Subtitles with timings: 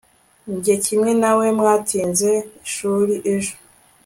[0.55, 2.31] njye kimwe nawe mwatinze
[2.65, 3.55] ishuri ejo